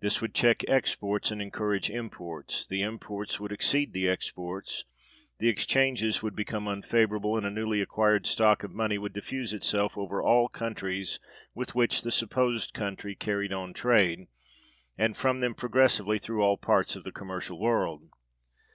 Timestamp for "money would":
8.74-9.14